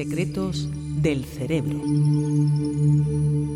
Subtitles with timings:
[0.00, 0.66] Secretos
[1.02, 1.80] del cerebro.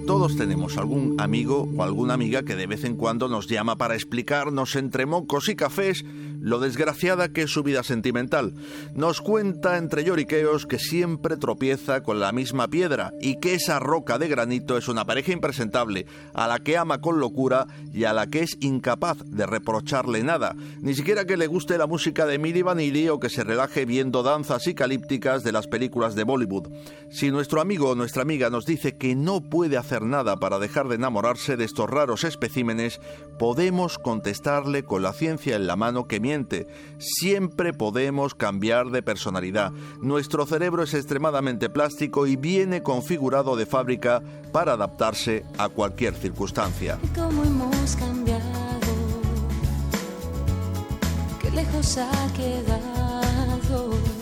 [0.07, 3.95] Todos tenemos algún amigo o alguna amiga que de vez en cuando nos llama para
[3.95, 6.05] explicarnos entre mocos y cafés
[6.45, 8.53] lo desgraciada que es su vida sentimental.
[8.95, 14.19] Nos cuenta entre lloriqueos que siempre tropieza con la misma piedra y que esa roca
[14.19, 16.05] de granito es una pareja impresentable,
[16.35, 20.55] a la que ama con locura y a la que es incapaz de reprocharle nada,
[20.83, 24.23] ni siquiera que le guste la música de Miri Vanilli o que se relaje viendo
[24.23, 26.69] danzas psicalípticas de las películas de Bollywood.
[27.11, 30.89] Si nuestro amigo o nuestra amiga nos dice que no puede hacer nada para dejar
[30.89, 33.01] de enamorarse de estos raros especímenes,
[33.39, 36.15] podemos contestarle con la ciencia en la mano que
[36.99, 39.73] Siempre podemos cambiar de personalidad.
[40.01, 46.99] Nuestro cerebro es extremadamente plástico y viene configurado de fábrica para adaptarse a cualquier circunstancia.
[47.15, 48.45] ¿Cómo hemos cambiado?
[51.43, 54.14] Qué lejos ha quedado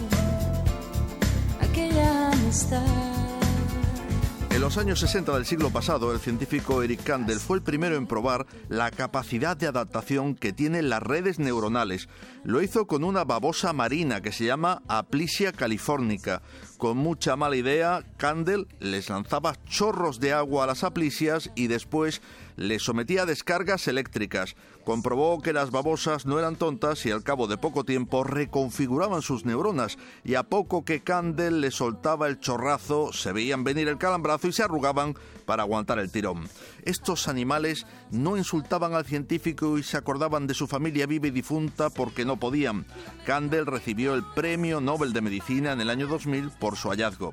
[4.51, 8.07] en los años 60 del siglo pasado, el científico Eric Kandel fue el primero en
[8.07, 12.11] probar la capacidad de adaptación que tienen las redes neuronales.
[12.45, 16.43] Lo hizo con una babosa marina que se llama Aplysia californica.
[16.77, 22.21] Con mucha mala idea, Kandel les lanzaba chorros de agua a las aplisias y después
[22.57, 24.57] les sometía a descargas eléctricas.
[24.85, 29.45] Comprobó que las babosas no eran tontas y al cabo de poco tiempo reconfiguraban sus
[29.45, 34.49] neuronas y a poco que Candel le soltaba el chorrazo se veían venir el calambrazo
[34.49, 35.15] y se arrugaban
[35.47, 36.49] para aguantar el tirón.
[36.85, 41.91] Estos animales no insultaban al científico y se acordaban de su familia viva y difunta
[41.91, 42.87] porque no podían.
[43.27, 47.33] Candel recibió el Premio Nobel de Medicina en el año 2000 por su hallazgo.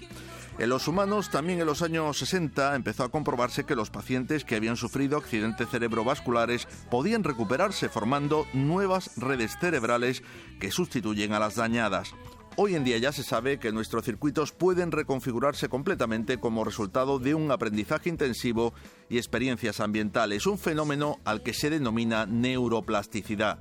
[0.59, 4.57] En los humanos, también en los años 60, empezó a comprobarse que los pacientes que
[4.57, 10.21] habían sufrido accidentes cerebrovasculares podían recuperarse formando nuevas redes cerebrales
[10.59, 12.13] que sustituyen a las dañadas.
[12.57, 17.35] Hoy en día ya se sabe que nuestros circuitos pueden reconfigurarse completamente como resultado de
[17.35, 18.73] un aprendizaje intensivo
[19.07, 23.59] y experiencias ambientales, un fenómeno al que se denomina neuroplasticidad.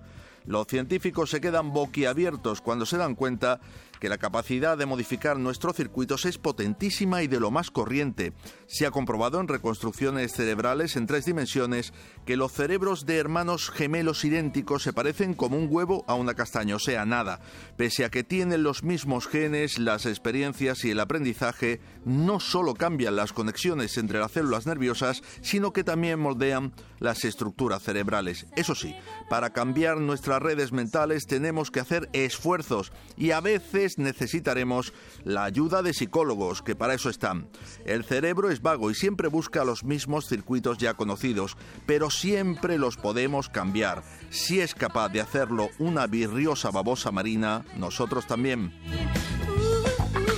[0.49, 3.61] Los científicos se quedan boquiabiertos cuando se dan cuenta
[4.01, 8.33] que la capacidad de modificar nuestros circuitos es potentísima y de lo más corriente.
[8.67, 11.93] Se ha comprobado en reconstrucciones cerebrales en tres dimensiones
[12.25, 16.77] que los cerebros de hermanos gemelos idénticos se parecen como un huevo a una castaña,
[16.77, 17.41] o sea, nada.
[17.77, 23.17] Pese a que tienen los mismos genes, las experiencias y el aprendizaje no solo cambian
[23.17, 28.47] las conexiones entre las células nerviosas, sino que también moldean las estructuras cerebrales.
[28.57, 28.95] Eso sí,
[29.29, 34.93] para cambiar nuestras redes mentales tenemos que hacer esfuerzos y a veces necesitaremos
[35.25, 37.49] la ayuda de psicólogos, que para eso están.
[37.87, 41.57] El cerebro es vago y siempre busca los mismos circuitos ya conocidos,
[41.87, 44.03] pero siempre los podemos cambiar.
[44.31, 48.75] Si es capaz de hacerlo una virriosa babosa marina, nosotros también.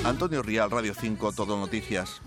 [0.05, 2.21] Antonio Rial, Radio 5, Todo Noticias.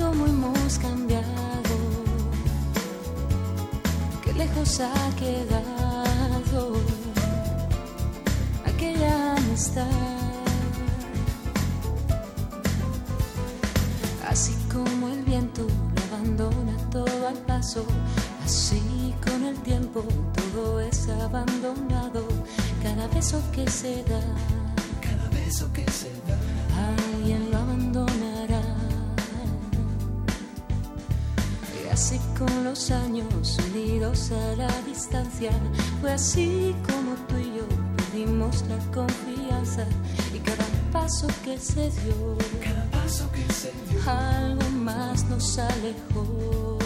[0.00, 1.24] ¿Cómo hemos cambiado?
[4.24, 6.72] Qué lejos ha quedado
[14.26, 17.84] Así como el viento lo abandona todo al paso,
[18.42, 20.02] así con el tiempo
[20.34, 22.26] todo es abandonado.
[22.82, 24.22] Cada beso que se da,
[25.02, 26.38] cada beso que se da,
[27.12, 28.62] alguien lo abandonará.
[31.84, 35.50] Y así con los años unidos a la distancia,
[36.00, 39.86] fue así como tú y yo perdimos la confianza
[40.34, 46.78] y cada paso que se dio, cada paso que se dio, algo más nos alejó.